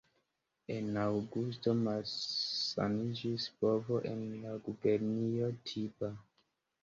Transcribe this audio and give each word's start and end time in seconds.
En 0.75 0.87
aŭgusto 1.01 1.73
malsaniĝis 1.81 3.45
bovo 3.65 4.01
en 4.13 4.25
la 4.45 4.55
gubernio 4.69 5.51
Tiba. 5.71 6.11